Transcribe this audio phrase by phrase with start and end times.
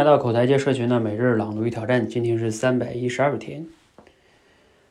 [0.00, 3.66] 来到口才界社群的每日朗读与挑战，今天是三百一十二天。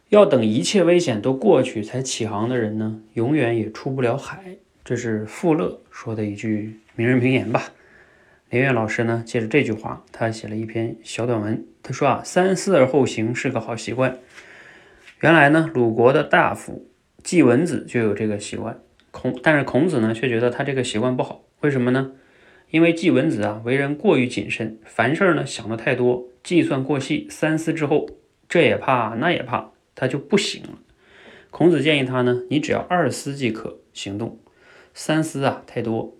[0.09, 4.57] 要等一切危险都过去才起航的人呢，永远也出不了海。
[4.85, 7.71] 这是富勒说的一句名人名言吧。
[8.51, 11.65] 连月老师呢，借着这句话，他写了一篇小短文。
[11.81, 14.15] 他说啊，三思而后行是个好习惯。
[15.21, 16.85] 原来呢，鲁国的大夫
[17.23, 18.79] 季文子就有这个习惯。
[19.09, 21.41] 孔，但是孔子呢，却觉得他这个习惯不好。
[21.61, 22.11] 为什么呢？
[22.69, 28.07] 因为季文子啊，为人过于谨慎，凡事呢想的太多，计算过细，三思之后，
[28.47, 30.79] 这也怕那也怕，他就不行了。
[31.49, 34.39] 孔子建议他呢，你只要二思即可行动，
[34.93, 36.15] 三思啊太多。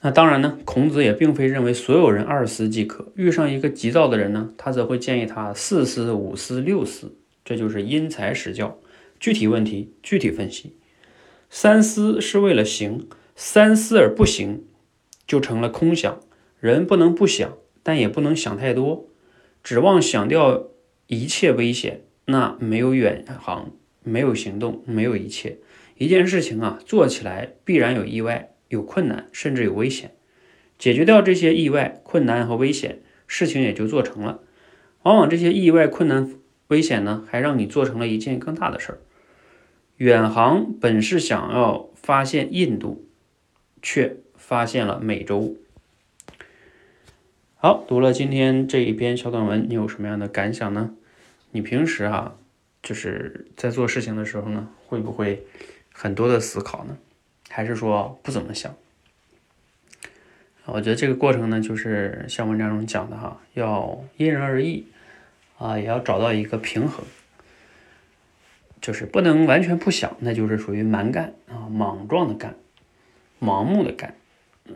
[0.00, 3.12] 那当然呢，孔子也并非认为所有人二思即可。
[3.16, 8.78] 遇上一个急躁的人呢，他则会建议他四思、五思、六思，这就是因材施教，
[9.18, 10.76] 具体问题具体分析。
[11.50, 14.64] 三思是为了行，三思而不行，
[15.26, 16.20] 就成了空想。
[16.58, 19.08] 人不能不想，但也不能想太多，
[19.62, 20.68] 指望想掉
[21.06, 23.70] 一切危险，那没有远航，
[24.02, 25.58] 没有行动，没有一切。
[25.98, 28.54] 一件事情啊，做起来必然有意外。
[28.68, 30.16] 有困难，甚至有危险，
[30.76, 34.40] 解决掉这些意外、困难和危险，事情也就做成了。
[35.04, 36.34] 往往这些意外、困难、
[36.66, 38.98] 危险呢，还让你做成了一件更大的事儿。
[39.98, 43.05] 远航本是想要发现印度，
[43.82, 45.56] 却发现了美洲。
[47.56, 50.94] 好，读了今天这一篇小短文，你有什么样的感想呢？
[51.50, 52.36] 你平时哈，
[52.82, 55.44] 就是在做事情的时候呢，会不会
[55.92, 56.96] 很多的思考呢？
[57.48, 58.74] 还是说不怎么想？
[60.66, 64.86] 我觉得这个过程呢，就是像文章中讲的哈，要因人而异
[65.58, 67.04] 啊，也要找到一个平衡，
[68.80, 72.56] 就是不能完全不想，那就是属于蛮干啊，莽撞的干，
[73.46, 74.14] 盲目的干。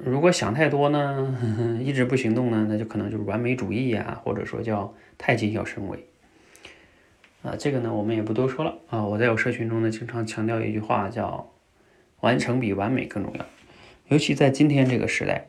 [0.05, 1.37] 如果想太多呢，
[1.83, 6.07] 一直不行动呢，那就可能就是完美主义呀，或者说叫太谨小慎微
[7.43, 7.57] 啊。
[7.59, 9.05] 这个呢，我们也不多说了啊。
[9.05, 11.51] 我在我社群中呢，经常强调一句话叫。
[12.23, 13.47] 完成比完美更重要，
[14.09, 15.47] 尤其在今天这个时代，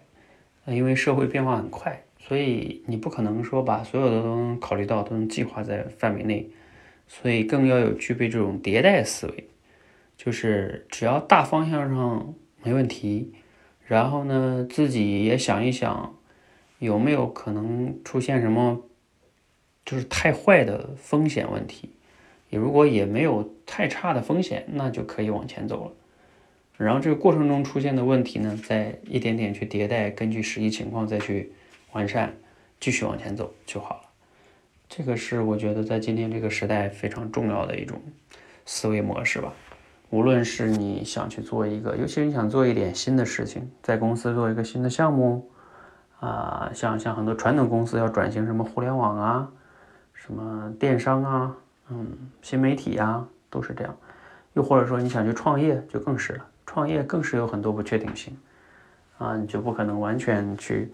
[0.67, 6.49] 因为社会变化很快，所以你不可能说把所有的都能考虑到，都能计划在范围内，
[7.09, 9.49] 所以更要有具备这种迭代思维，
[10.15, 12.33] 就是只要大方向上
[12.63, 13.33] 没问题，
[13.87, 16.15] 然后呢自己也想一想
[16.79, 18.81] 有没有可能出现什么
[19.85, 21.89] 就是太坏的风险问题，
[22.49, 25.91] 也如果也没有太差的风险，那就可以往前走了。
[26.77, 31.51] 然后这个过程中出现的问题呢，再一点点去迭代，根据实际情况再去
[31.91, 32.35] 完善，
[32.79, 34.01] 继续往前走就好了。
[34.89, 38.01] 这个是我觉得在今天这个时代非常重要的一种
[38.65, 39.53] 思维模式吧。
[40.11, 45.49] 无论是你想去做一个，尤其是你想做一点新的事情，在公司做一个新的项目
[46.19, 49.49] 啊，像像很多传统公司要转型什么互联网啊，
[50.13, 51.55] 什么电商啊，
[51.89, 52.05] 嗯，
[52.41, 53.95] 新媒体啊，都是这样。
[54.53, 56.45] 又或者说你想去创业，就更是了。
[56.65, 58.37] 创业更是有很多不确定性
[59.17, 60.93] 啊，你就不可能完全去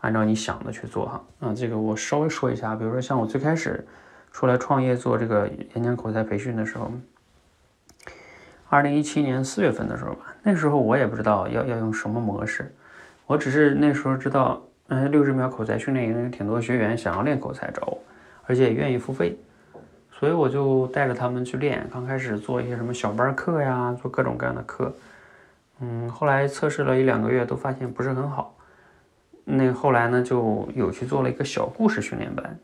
[0.00, 1.54] 按照你想的去做哈啊。
[1.54, 3.82] 这个我稍微说一下，比如说像我最开始
[4.30, 6.92] 出来创业做这个演讲口才培训的时候，
[8.70, 12.70] 二零一七年四月份的时候吧，那时候我也不知道要要用什么模式，
[13.26, 17.98] 我只是那时候知道，嗯，六十秒口才训练营有挺多学员想要练口才找我，
[18.44, 19.38] 而且也愿意付费，
[20.12, 21.86] 所以我就带着他们去练。
[21.90, 24.92] 刚开始做一些什么小班课呀，做各种各样的课。
[25.80, 28.54] 嗯，后来测试了一两个月，都发现不是很好。
[29.44, 32.58] 那后来呢，就有去做了一个小故事训练班。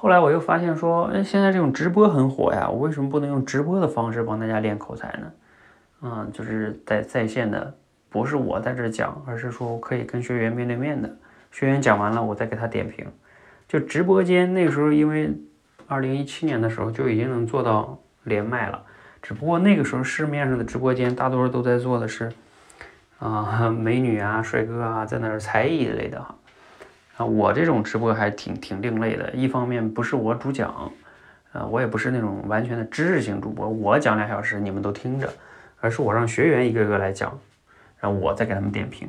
[0.00, 5.32] 后来我又发现说，哎，现在这种直播很火呀，我为什么不能用直播的方式帮大家练口才呢？
[6.02, 7.74] 嗯，就是在在线的，
[8.08, 11.10] 不是我在这讲，而是说可以跟学员面对面的，
[11.50, 13.04] 学员讲完了，我再给他点评。
[13.66, 15.36] 就直播间那个时候，因为
[15.88, 18.80] 二零一七年的时候就已经能做到连麦了。
[19.20, 22.30] 只不过那个时候市面上的直播间大多数都在做的是，
[23.18, 26.36] 啊美女啊帅哥啊在那儿才艺之类的哈，
[27.18, 30.90] 啊我这种直播还挺挺另类的，一方面不是我主讲，
[31.52, 35.28] 啊我也不是那种完全的知识型主播，我讲两小时你们都听着，
[35.80, 37.36] 而是我让学员一个个来讲，
[37.98, 39.08] 然后我再给他们点评，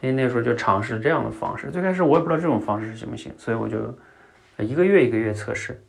[0.00, 3.92] 因为那时候就尝试这样的方式，最开始我也不知道这种方式行不行，所以我就
[4.58, 5.82] 一个月一个月测试，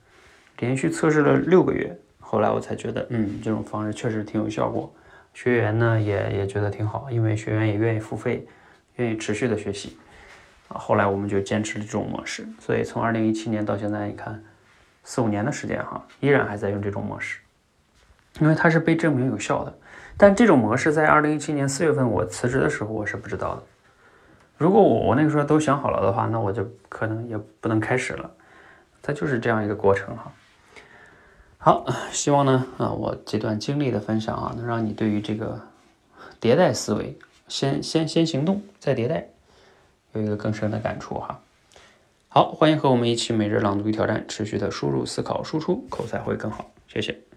[0.57, 1.95] 连续测试了六个月。
[2.19, 4.91] 后来我才觉得，嗯，这种方式确实挺有效果，
[5.35, 8.47] 学员呢也也觉得挺好，因为学员也愿意付费，
[8.95, 9.95] 愿意持续的学习，
[10.73, 14.43] 后来我们就坚持了这种模式，所以从二零一七年到现在，你看
[15.03, 17.39] 四五年的时间哈，依然还在用这种模式，
[18.39, 19.73] 因为它是被证明有效的。
[20.17, 23.63] 但这种模式在二零一七年四月份我辞职的时候，我是不知道的。
[24.57, 28.29] 如果我我那个时候都想好了的话，那我就可能也不能开始了。
[29.01, 30.31] 它就是这样一个过程哈。
[31.57, 35.59] 好，希望呢啊，我这段经历的分享啊，能让你对于这个
[36.39, 37.17] 迭代思维，
[37.47, 39.29] 先先先行动再迭代，
[40.13, 41.41] 有一个更深的感触哈。
[42.29, 46.71] 好，欢迎和我们一起每日朗读与挑战，持续的输入、思考、输出，口才会更好。
[46.87, 47.32] 谢谢。